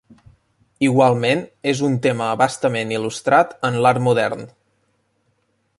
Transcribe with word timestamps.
Igualment 0.87 1.43
és 1.73 1.83
un 1.89 1.97
tema 2.07 2.29
a 2.29 2.39
bastament 2.43 2.95
il·lustrat 2.97 3.55
en 3.69 3.79
l'art 3.85 4.05
modern. 4.09 4.43